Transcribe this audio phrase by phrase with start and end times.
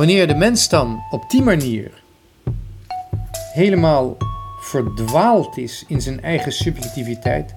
[0.00, 2.02] Wanneer de mens dan op die manier
[3.52, 4.16] helemaal
[4.60, 7.54] verdwaald is in zijn eigen subjectiviteit.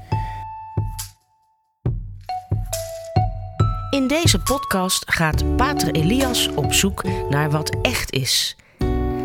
[3.90, 8.56] In deze podcast gaat Pater Elias op zoek naar wat echt is.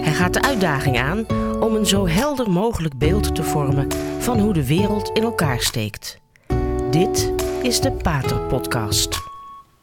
[0.00, 1.26] Hij gaat de uitdaging aan
[1.60, 3.88] om een zo helder mogelijk beeld te vormen
[4.18, 6.18] van hoe de wereld in elkaar steekt.
[6.90, 7.32] Dit
[7.62, 9.18] is de Pater Podcast.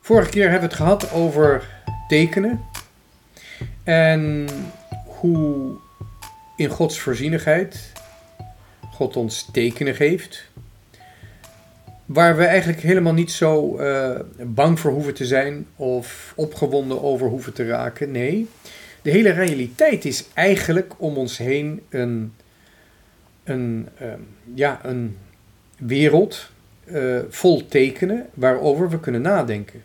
[0.02, 1.64] Vorige keer hebben we het gehad over
[2.08, 2.74] tekenen
[3.86, 4.48] en
[5.06, 5.75] hoe
[6.56, 7.92] in Gods voorzienigheid
[8.92, 10.43] God ons tekenen geeft.
[12.06, 17.28] Waar we eigenlijk helemaal niet zo uh, bang voor hoeven te zijn of opgewonden over
[17.28, 18.12] hoeven te raken.
[18.12, 18.48] Nee,
[19.02, 22.34] de hele realiteit is eigenlijk om ons heen een,
[23.43, 24.07] een, uh,
[24.54, 25.18] ja, een
[25.78, 26.50] wereld
[26.86, 29.84] uh, vol tekenen waarover we kunnen nadenken.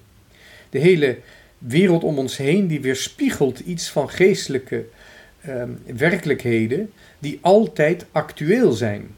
[0.70, 1.18] De hele
[1.60, 4.84] wereld om ons heen die weerspiegelt iets van geestelijke
[5.48, 9.08] um, werkelijkheden die altijd actueel zijn.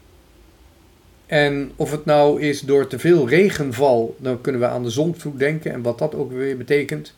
[1.25, 5.39] En of het nou is door te veel regenval, dan kunnen we aan de zonvloed
[5.39, 7.15] denken en wat dat ook weer betekent.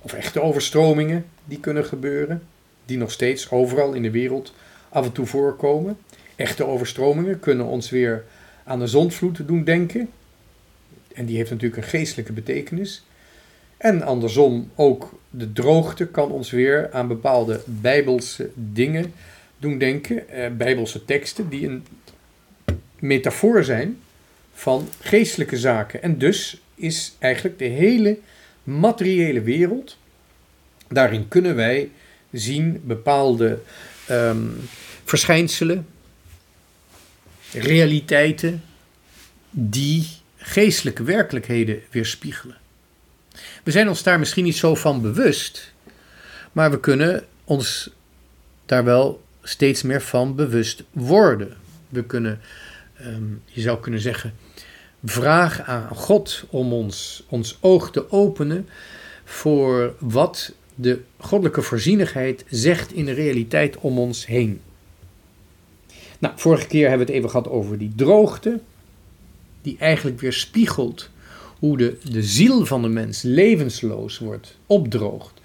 [0.00, 2.42] Of echte overstromingen die kunnen gebeuren,
[2.84, 4.54] die nog steeds overal in de wereld
[4.88, 5.96] af en toe voorkomen.
[6.36, 8.24] Echte overstromingen kunnen ons weer
[8.64, 10.10] aan de zondvloed doen denken.
[11.14, 13.04] En die heeft natuurlijk een geestelijke betekenis.
[13.76, 19.12] En andersom ook de droogte kan ons weer aan bepaalde bijbelse dingen
[19.58, 20.28] doen denken.
[20.28, 21.86] Eh, bijbelse teksten die een
[22.98, 23.98] metafoor zijn
[24.52, 26.02] van geestelijke zaken.
[26.02, 28.18] En dus is eigenlijk de hele
[28.62, 29.96] materiële wereld,
[30.88, 31.90] daarin kunnen wij
[32.30, 33.58] zien bepaalde
[34.10, 34.56] um,
[35.04, 35.86] verschijnselen,
[37.52, 38.62] realiteiten,
[39.50, 42.56] die geestelijke werkelijkheden weerspiegelen.
[43.64, 45.72] We zijn ons daar misschien niet zo van bewust,
[46.52, 47.90] maar we kunnen ons
[48.66, 51.56] daar wel steeds meer van bewust worden.
[51.88, 52.40] We kunnen,
[53.00, 54.34] um, je zou kunnen zeggen,
[55.04, 58.68] vragen aan God om ons, ons oog te openen
[59.24, 64.60] voor wat de goddelijke voorzienigheid zegt in de realiteit om ons heen.
[66.18, 68.60] Nou, vorige keer hebben we het even gehad over die droogte,
[69.62, 71.10] die eigenlijk weer spiegelt
[71.64, 75.40] hoe de, de ziel van de mens levensloos wordt, opdroogt,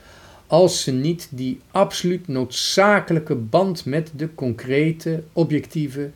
[0.48, 6.10] als ze niet die absoluut noodzakelijke band met de concrete, objectieve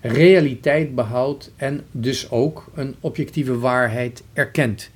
[0.00, 4.90] realiteit behoudt en dus ook een objectieve waarheid erkent.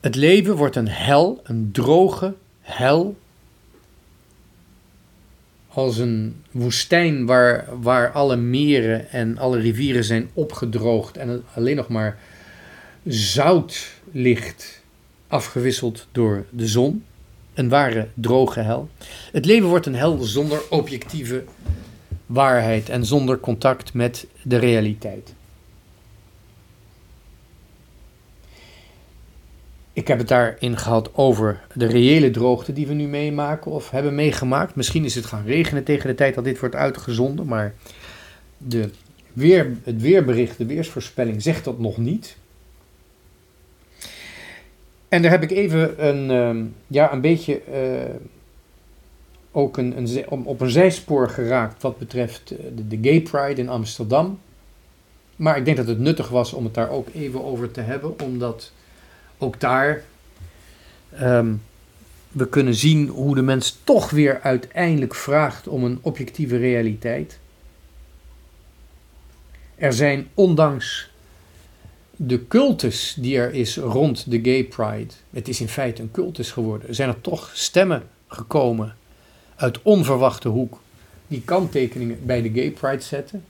[0.00, 3.16] Het leven wordt een hel, een droge hel,
[5.74, 11.88] als een woestijn waar, waar alle meren en alle rivieren zijn opgedroogd en alleen nog
[11.88, 12.18] maar
[13.06, 14.82] zout ligt,
[15.28, 17.04] afgewisseld door de zon.
[17.54, 18.88] Een ware droge hel.
[19.32, 21.44] Het leven wordt een hel zonder objectieve
[22.26, 25.34] waarheid en zonder contact met de realiteit.
[29.94, 34.14] Ik heb het daarin gehad over de reële droogte die we nu meemaken of hebben
[34.14, 34.74] meegemaakt.
[34.74, 37.74] Misschien is het gaan regenen tegen de tijd dat dit wordt uitgezonden, maar
[38.58, 38.90] de
[39.32, 42.36] weer, het weerbericht, de weersvoorspelling zegt dat nog niet.
[45.08, 48.14] En daar heb ik even een, uh, ja, een beetje uh,
[49.52, 54.38] ook een, een, op een zijspoor geraakt wat betreft eh, de Gay Pride in Amsterdam.
[55.36, 58.20] Maar ik denk dat het nuttig was om het daar ook even over te hebben,
[58.20, 58.72] omdat
[59.44, 60.02] ook daar
[61.22, 61.62] um,
[62.34, 67.38] we kunnen zien hoe de mens toch weer uiteindelijk vraagt om een objectieve realiteit.
[69.74, 71.10] Er zijn ondanks
[72.16, 76.50] de cultus die er is rond de Gay Pride, het is in feite een cultus
[76.50, 78.96] geworden, zijn er toch stemmen gekomen
[79.56, 80.80] uit onverwachte hoek
[81.26, 83.44] die kanttekeningen bij de Gay Pride zetten.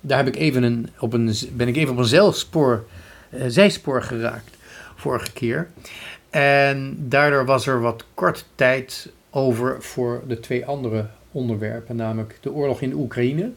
[0.00, 2.86] Daar heb ik even een, op een, ben ik even op een zijspoor,
[3.30, 4.58] uh, zijspoor geraakt
[5.00, 5.70] vorige keer.
[6.30, 12.52] En daardoor was er wat kort tijd over voor de twee andere onderwerpen, namelijk de
[12.52, 13.50] oorlog in Oekraïne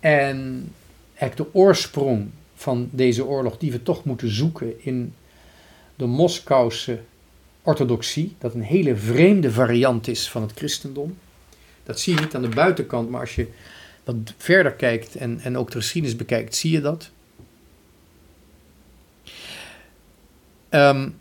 [0.00, 0.72] en
[1.14, 5.14] eigenlijk de oorsprong van deze oorlog die we toch moeten zoeken in
[5.96, 7.00] de Moskouse
[7.62, 11.18] orthodoxie, dat een hele vreemde variant is van het christendom.
[11.84, 13.46] Dat zie je niet aan de buitenkant, maar als je
[14.04, 17.10] wat verder kijkt en, en ook de geschiedenis bekijkt, zie je dat.
[20.76, 21.16] Um,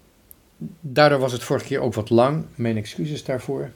[0.80, 2.46] daardoor was het vorige keer ook wat lang.
[2.56, 3.70] Mijn excuses daarvoor.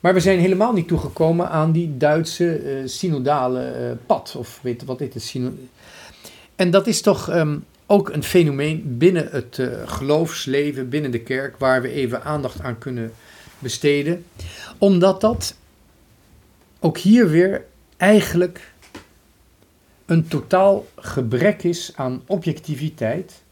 [0.00, 4.34] Maar we zijn helemaal niet toegekomen aan die Duitse uh, synodale uh, pad.
[4.36, 5.36] Of weet wat dit is.
[6.56, 11.58] En dat is toch um, ook een fenomeen binnen het uh, geloofsleven, binnen de kerk,
[11.58, 13.12] waar we even aandacht aan kunnen
[13.58, 14.24] besteden.
[14.78, 15.54] Omdat dat
[16.80, 17.64] ook hier weer
[17.96, 18.72] eigenlijk
[20.06, 23.42] een totaal gebrek is aan objectiviteit.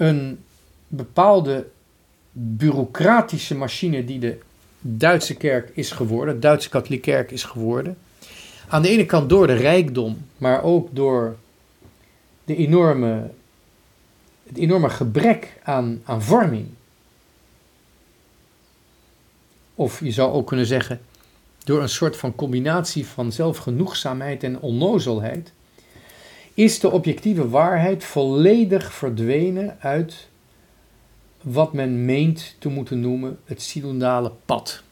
[0.00, 0.44] Een
[0.88, 1.68] bepaalde
[2.32, 4.38] bureaucratische machine die de
[4.80, 7.98] Duitse kerk is geworden, de Duitse katholieke kerk is geworden.
[8.68, 11.36] Aan de ene kant door de rijkdom, maar ook door
[12.44, 13.30] de enorme,
[14.46, 16.66] het enorme gebrek aan, aan vorming.
[19.74, 21.00] Of je zou ook kunnen zeggen,
[21.64, 25.52] door een soort van combinatie van zelfgenoegzaamheid en onnozelheid,
[26.54, 30.28] is de objectieve waarheid volledig verdwenen uit
[31.42, 34.82] wat men meent te moeten noemen het synodale pad.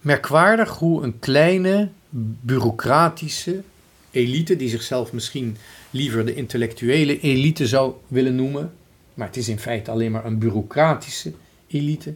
[0.00, 1.88] Merkwaardig hoe een kleine,
[2.40, 3.62] bureaucratische
[4.10, 5.56] elite, die zichzelf misschien
[5.90, 8.72] liever de intellectuele elite zou willen noemen,
[9.14, 11.32] maar het is in feite alleen maar een bureaucratische
[11.66, 12.14] elite,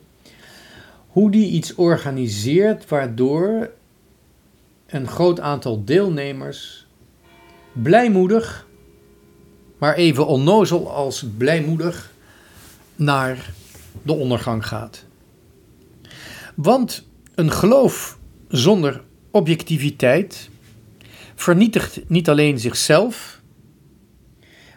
[1.08, 3.70] hoe die iets organiseert waardoor
[4.92, 6.86] een groot aantal deelnemers
[7.72, 8.66] blijmoedig
[9.82, 12.12] maar even onnozel als blijmoedig
[12.96, 13.50] naar
[14.02, 15.04] de ondergang gaat.
[16.54, 18.18] Want een geloof
[18.48, 20.48] zonder objectiviteit
[21.34, 23.40] vernietigt niet alleen zichzelf,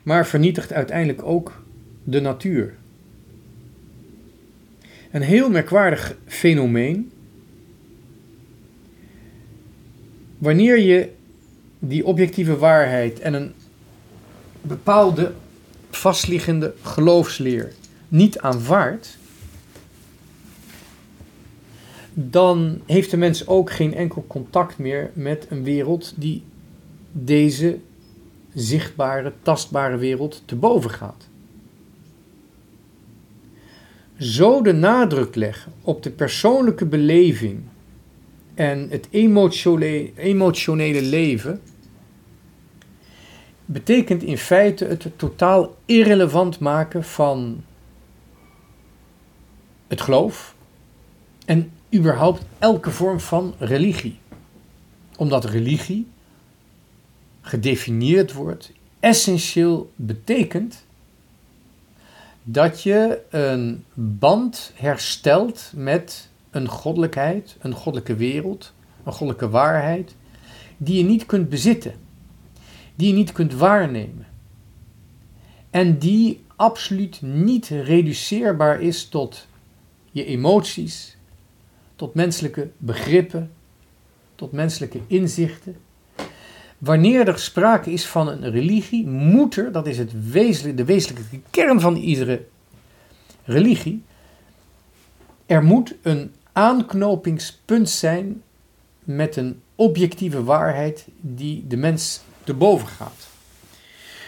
[0.04, 1.64] maar vernietigt uiteindelijk ook
[2.04, 2.76] de natuur.
[5.12, 7.12] Een heel merkwaardig fenomeen.
[10.38, 11.10] Wanneer je
[11.80, 13.54] die objectieve waarheid en een
[14.62, 15.34] bepaalde
[15.90, 17.74] vastliggende geloofsleer
[18.08, 19.18] niet aanvaardt,
[22.14, 26.44] dan heeft de mens ook geen enkel contact meer met een wereld die
[27.12, 27.78] deze
[28.54, 31.28] zichtbare, tastbare wereld te boven gaat.
[34.18, 37.64] Zo de nadruk leggen op de persoonlijke beleving
[38.56, 41.62] en het emotionele, emotionele leven
[43.66, 47.64] betekent in feite het totaal irrelevant maken van
[49.88, 50.56] het geloof
[51.46, 54.20] en überhaupt elke vorm van religie.
[55.18, 56.08] Omdat religie
[57.42, 60.86] gedefinieerd wordt, essentieel betekent
[62.44, 68.74] dat je een band herstelt met een goddelijkheid, een goddelijke wereld,
[69.04, 70.16] een goddelijke waarheid,
[70.78, 71.94] die je niet kunt bezitten
[72.96, 74.26] die je niet kunt waarnemen.
[75.70, 79.48] En die absoluut niet reduceerbaar is tot
[80.12, 81.18] je emoties,
[81.96, 83.52] tot menselijke begrippen,
[84.36, 85.76] tot menselijke inzichten.
[86.78, 91.40] Wanneer er sprake is van een religie, moet er, dat is het wezenlijke, de wezenlijke
[91.50, 92.46] kern van iedere
[93.44, 94.04] religie,
[95.46, 98.44] er moet een aanknopingspunt zijn
[99.04, 103.28] met een objectieve waarheid die de mens te boven gaat.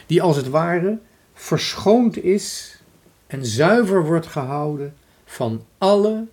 [0.05, 0.99] Die als het ware
[1.33, 2.77] verschoond is
[3.27, 4.95] en zuiver wordt gehouden
[5.25, 6.25] van alle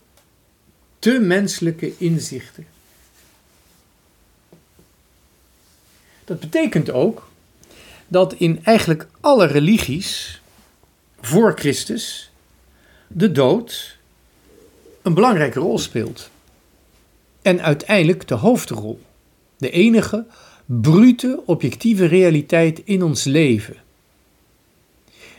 [0.99, 2.67] te menselijke inzichten.
[6.25, 7.29] Dat betekent ook
[8.09, 10.41] dat in eigenlijk alle religies
[11.21, 12.31] voor Christus
[13.07, 13.94] de dood
[15.05, 16.31] een belangrijke rol speelt.
[17.43, 19.01] En uiteindelijk de hoofdrol.
[19.57, 20.27] De enige
[20.67, 23.77] brute, objectieve realiteit in ons leven.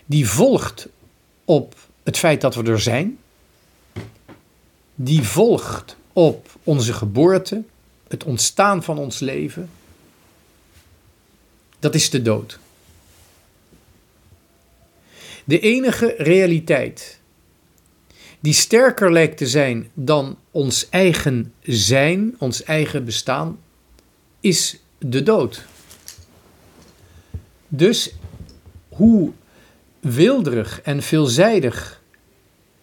[0.05, 0.87] Die volgt
[1.45, 3.17] op het feit dat we er zijn.
[4.95, 7.63] Die volgt op onze geboorte,
[8.07, 9.69] het ontstaan van ons leven.
[11.79, 12.59] Dat is de dood.
[15.43, 17.19] De enige realiteit
[18.45, 23.59] die sterker lijkt te zijn dan ons eigen zijn, ons eigen bestaan,
[24.39, 25.65] is de dood.
[27.67, 28.13] Dus
[28.89, 29.31] hoe
[29.99, 32.01] wilderig en veelzijdig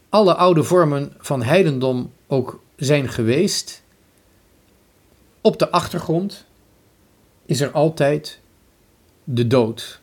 [0.09, 3.83] alle oude vormen van heidendom ook zijn geweest,
[5.41, 6.45] op de achtergrond
[7.47, 8.41] is er altijd
[9.25, 10.01] de dood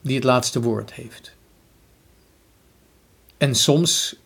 [0.00, 1.34] die het laatste woord heeft.
[3.38, 4.20] En soms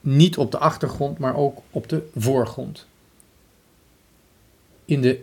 [0.00, 2.86] niet op de achtergrond, maar ook op de voorgrond.
[4.84, 5.20] In de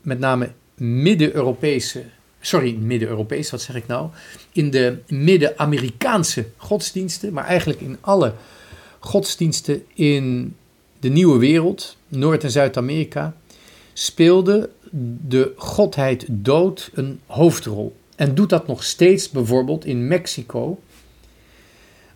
[0.00, 2.04] met name Midden-Europese,
[2.40, 4.10] sorry, Midden-Europese, wat zeg ik nou?
[4.52, 8.34] In de Midden-Amerikaanse godsdiensten, maar eigenlijk in alle
[8.98, 10.56] godsdiensten in
[11.00, 13.36] de nieuwe wereld, Noord- en Zuid-Amerika,
[13.92, 14.70] speelde
[15.26, 17.96] de godheid dood een hoofdrol.
[18.16, 20.80] En doet dat nog steeds bijvoorbeeld in Mexico,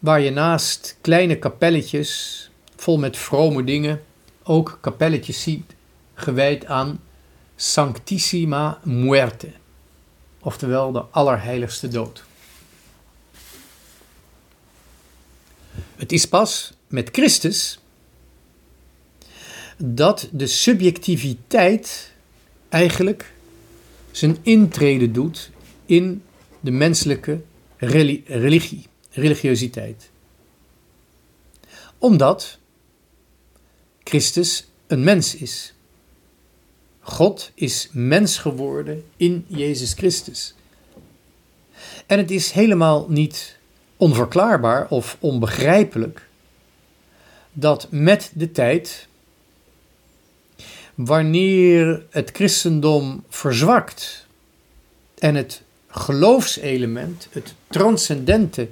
[0.01, 4.03] waar je naast kleine kapelletjes vol met vrome dingen
[4.43, 5.75] ook kapelletjes ziet
[6.15, 7.01] gewijd aan
[7.57, 9.51] Sanctissima Muerte,
[10.39, 12.25] oftewel de Allerheiligste Dood.
[15.97, 17.79] Het is pas met Christus
[19.77, 22.13] dat de subjectiviteit
[22.69, 23.33] eigenlijk
[24.11, 25.51] zijn intrede doet
[25.87, 26.23] in
[26.61, 27.41] de menselijke
[27.77, 30.11] religie, religiositeit.
[31.99, 32.59] Omdat
[34.05, 35.75] Christus een mens is.
[37.01, 40.55] God is mens geworden in Jezus Christus.
[42.07, 43.57] En het is helemaal niet
[43.97, 46.29] onverklaarbaar of onbegrijpelijk
[47.53, 49.09] dat met de tijd,
[50.95, 54.27] wanneer het christendom verzwakt
[55.19, 58.69] en het geloofselement, het transcendente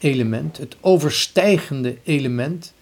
[0.00, 2.72] element, het overstijgende element,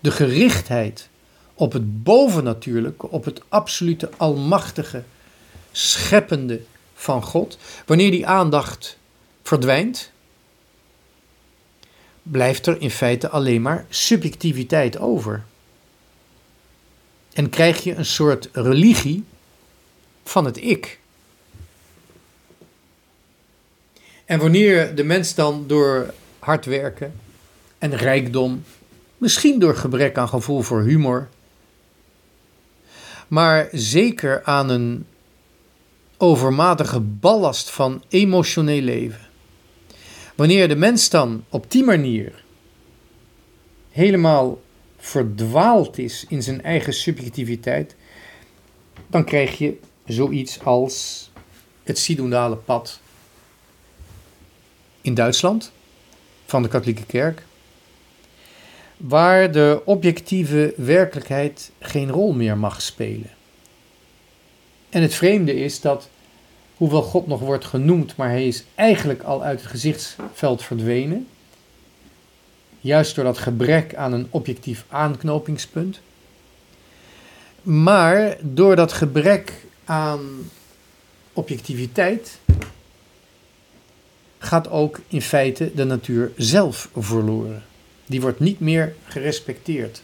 [0.00, 1.08] de gerichtheid
[1.54, 5.02] op het bovennatuurlijke, op het absolute almachtige,
[5.72, 6.60] scheppende
[6.94, 8.98] van God, wanneer die aandacht
[9.42, 10.10] verdwijnt,
[12.22, 15.44] blijft er in feite alleen maar subjectiviteit over.
[17.32, 19.24] En krijg je een soort religie
[20.24, 20.98] van het ik.
[24.24, 26.14] En wanneer de mens dan door
[26.50, 27.12] hard werken
[27.78, 28.64] en rijkdom,
[29.18, 31.28] misschien door gebrek aan gevoel voor humor,
[33.28, 35.06] maar zeker aan een
[36.16, 39.20] overmatige ballast van emotioneel leven.
[40.34, 42.44] Wanneer de mens dan op die manier
[43.90, 44.60] helemaal
[44.98, 47.96] verdwaald is in zijn eigen subjectiviteit,
[49.06, 51.30] dan krijg je zoiets als
[51.82, 53.00] het Sidonale pad
[55.00, 55.72] in Duitsland
[56.50, 57.42] van de katholieke kerk,
[58.96, 63.30] waar de objectieve werkelijkheid geen rol meer mag spelen.
[64.88, 66.08] En het vreemde is dat,
[66.76, 71.26] hoewel God nog wordt genoemd, maar hij is eigenlijk al uit het gezichtsveld verdwenen,
[72.80, 76.00] juist door dat gebrek aan een objectief aanknopingspunt,
[77.62, 79.52] maar door dat gebrek
[79.84, 80.50] aan
[81.32, 82.38] objectiviteit
[84.42, 87.62] gaat ook in feite de natuur zelf verloren
[88.06, 90.02] die wordt niet meer gerespecteerd.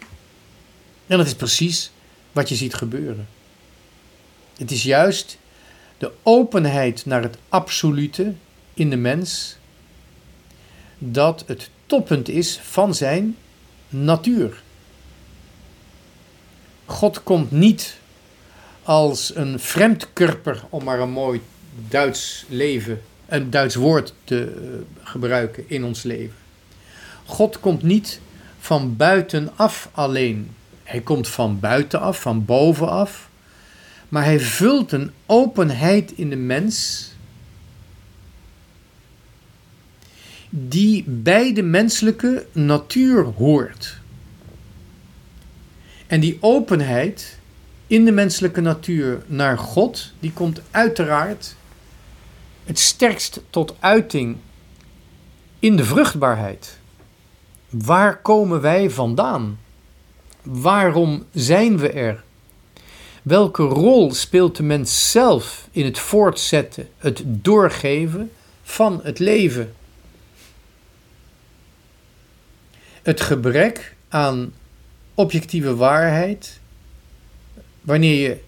[1.07, 1.91] En dat is precies
[2.33, 3.29] wat je ziet gebeuren.
[4.57, 5.39] Het is juist
[5.99, 8.35] de openheid naar het absolute
[8.75, 9.57] in de mens
[10.99, 13.37] dat het toppunt is van zijn
[13.89, 14.63] natuur.
[16.85, 17.99] God komt niet
[18.83, 21.41] als een vreemdkurper, om maar een mooi
[21.89, 26.37] Duits leven, een Duits woord te eh, gebruiken in ons leven.
[27.25, 28.21] God komt niet
[28.59, 30.51] van buitenaf alleen.
[30.83, 33.29] Hij komt van buitenaf, van bovenaf.
[34.09, 37.09] Maar hij vult een openheid in de mens
[40.51, 43.99] die bij de menselijke natuur hoort.
[46.07, 47.39] En die openheid
[47.87, 51.57] in de menselijke natuur naar God, die komt uiteraard
[52.67, 54.37] het sterkst tot uiting
[55.59, 56.79] in de vruchtbaarheid.
[57.69, 59.59] Waar komen wij vandaan?
[60.43, 62.25] Waarom zijn we er?
[63.23, 68.33] Welke rol speelt de mens zelf in het voortzetten, het doorgeven
[68.63, 69.75] van het leven?
[73.03, 74.53] Het gebrek aan
[75.15, 76.61] objectieve waarheid,
[77.81, 78.41] wanneer je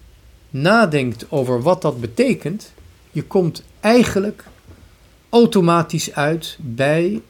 [0.49, 2.73] nadenkt over wat dat betekent,
[3.11, 4.43] je komt eigenlijk
[5.29, 7.21] automatisch uit bij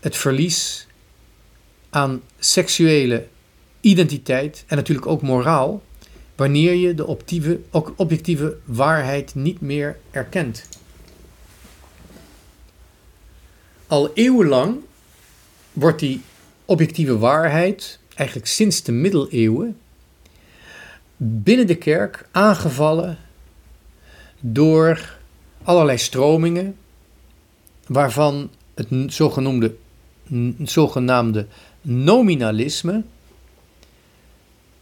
[0.00, 0.86] het verlies
[1.90, 3.26] aan seksuele
[3.80, 5.82] identiteit en natuurlijk ook moraal,
[6.36, 7.60] wanneer je de objectieve,
[7.96, 10.68] objectieve waarheid niet meer erkent.
[13.86, 14.76] Al eeuwenlang
[15.72, 16.22] wordt die
[16.64, 19.78] objectieve waarheid, eigenlijk sinds de middeleeuwen,
[21.16, 23.18] binnen de kerk aangevallen
[24.40, 25.16] door
[25.64, 26.76] allerlei stromingen,
[27.86, 29.74] waarvan het zogenoemde,
[30.62, 31.46] zogenaamde
[31.82, 33.02] nominalisme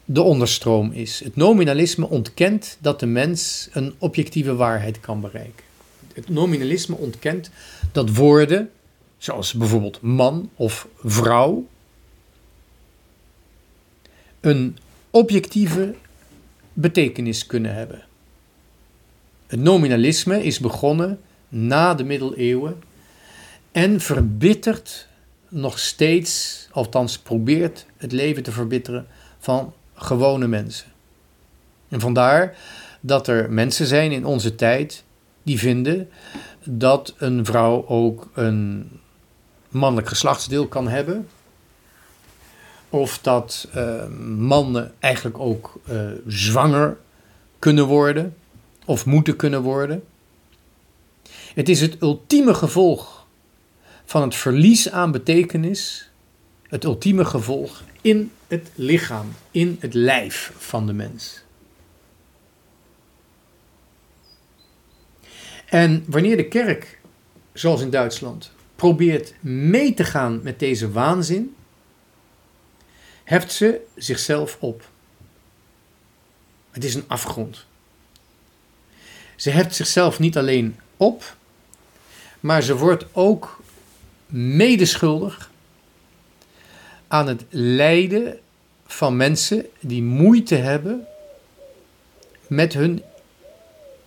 [0.05, 1.21] de onderstroom is.
[1.25, 5.65] Het nominalisme ontkent dat de mens een objectieve waarheid kan bereiken.
[6.15, 7.51] Het nominalisme ontkent
[7.93, 8.71] dat woorden,
[9.19, 11.67] zoals bijvoorbeeld man of vrouw,
[14.41, 14.79] een
[15.11, 15.95] objectieve
[16.73, 18.03] betekenis kunnen hebben.
[19.53, 22.83] Het nominalisme is begonnen na de middeleeuwen
[23.73, 25.09] en verbittert
[25.49, 29.07] nog steeds, althans probeert het leven te verbitteren
[29.39, 30.87] van gewone mensen.
[31.89, 32.57] En vandaar
[33.01, 35.05] dat er mensen zijn in onze tijd
[35.43, 36.09] die vinden
[36.65, 38.91] dat een vrouw ook een
[39.69, 41.29] mannelijk geslachtsdeel kan hebben.
[42.89, 44.07] Of dat uh,
[44.37, 46.97] mannen eigenlijk ook uh, zwanger
[47.59, 48.37] kunnen worden
[48.85, 50.05] of moeten kunnen worden.
[51.55, 53.27] Het is het ultieme gevolg
[54.05, 56.11] van het verlies aan betekenis,
[56.63, 61.43] het ultieme gevolg in het lichaam, in het lijf van de mens.
[65.67, 67.01] En wanneer de kerk,
[67.53, 71.55] zoals in Duitsland, probeert mee te gaan met deze waanzin,
[73.25, 74.91] heft ze zichzelf op.
[76.71, 77.67] Het is een afgrond.
[79.43, 81.37] Ze heft zichzelf niet alleen op,
[82.41, 83.63] maar ze wordt ook
[84.27, 85.51] medeschuldig
[87.09, 88.39] aan het lijden
[88.87, 91.07] van mensen die moeite hebben
[92.47, 93.03] met hun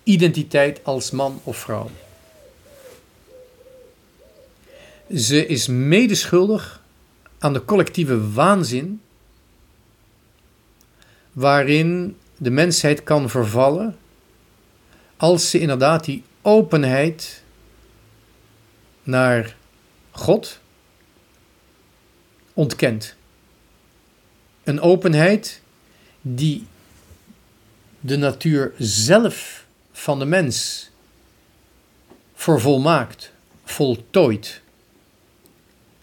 [0.02, 1.90] identiteit als man of vrouw.
[5.16, 6.82] Ze is medeschuldig
[7.38, 9.00] aan de collectieve waanzin
[11.32, 13.96] waarin de mensheid kan vervallen
[15.16, 17.42] als ze inderdaad die openheid
[19.02, 19.56] naar
[20.10, 20.60] God
[22.52, 23.14] ontkent.
[24.64, 25.60] Een openheid
[26.20, 26.66] die
[28.00, 30.90] de natuur zelf van de mens
[32.34, 33.32] vervolmaakt,
[33.64, 34.60] voltooid.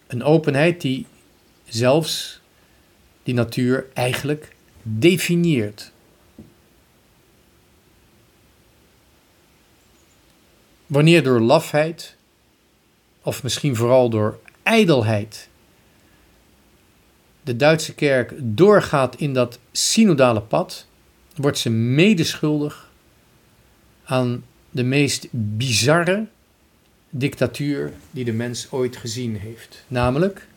[0.08, 1.06] Een openheid die
[1.68, 2.40] zelfs
[3.24, 5.92] die natuur eigenlijk definieert.
[10.94, 12.16] Wanneer door lafheid,
[13.22, 15.50] of misschien vooral door ijdelheid,
[17.44, 20.88] de Duitse kerk doorgaat in dat synodale pad,
[21.36, 22.92] wordt ze medeschuldig
[24.04, 26.28] aan de meest bizarre
[27.10, 29.84] dictatuur die de mens ooit gezien heeft.
[29.88, 30.48] Namelijk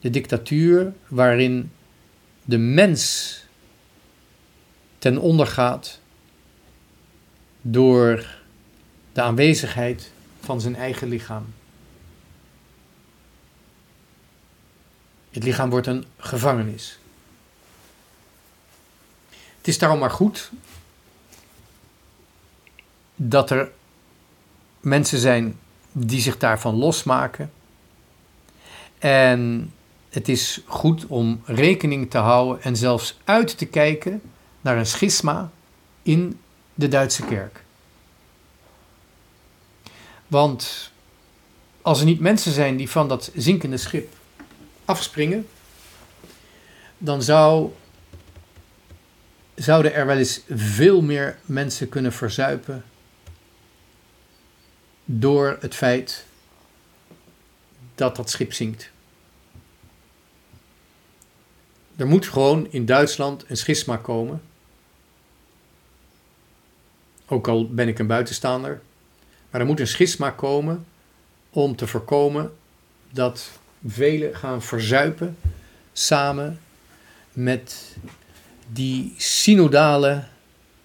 [0.00, 1.70] de dictatuur waarin
[2.44, 3.34] de mens
[4.98, 6.00] ten onder gaat
[7.60, 8.37] door
[9.18, 11.54] de aanwezigheid van zijn eigen lichaam.
[15.30, 16.98] Het lichaam wordt een gevangenis.
[19.30, 20.50] Het is daarom maar goed
[23.14, 23.70] dat er
[24.80, 25.58] mensen zijn
[25.92, 27.52] die zich daarvan losmaken.
[28.98, 29.72] En
[30.08, 34.22] het is goed om rekening te houden en zelfs uit te kijken
[34.60, 35.50] naar een schisma
[36.02, 36.40] in
[36.74, 37.66] de Duitse kerk.
[40.28, 40.90] Want
[41.82, 44.14] als er niet mensen zijn die van dat zinkende schip
[44.84, 45.48] afspringen,
[46.98, 47.70] dan zou,
[49.54, 52.84] zouden er wel eens veel meer mensen kunnen verzuipen
[55.04, 56.26] door het feit
[57.94, 58.90] dat dat schip zinkt.
[61.96, 64.42] Er moet gewoon in Duitsland een schisma komen.
[67.26, 68.80] Ook al ben ik een buitenstaander.
[69.50, 70.86] Maar er moet een schisma komen
[71.50, 72.52] om te voorkomen
[73.10, 73.50] dat
[73.86, 75.36] velen gaan verzuipen
[75.92, 76.60] samen
[77.32, 77.96] met
[78.66, 80.24] die synodale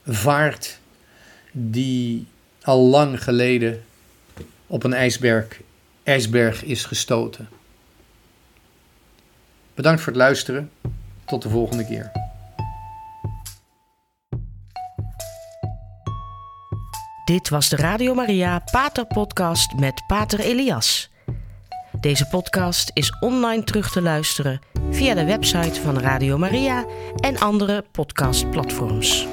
[0.06, 0.80] vaart
[1.52, 2.28] die
[2.62, 3.84] al lang geleden
[4.68, 5.62] op een ijsberg,
[6.04, 7.50] ijsberg is gestoten.
[9.74, 10.72] Bedankt voor het luisteren.
[11.26, 12.23] Tot de volgende keer.
[17.26, 21.10] Dit was de Radio Maria Pater Podcast met Pater Elias.
[22.00, 26.86] Deze podcast is online terug te luisteren via de website van Radio Maria
[27.20, 29.28] en andere podcastplatforms.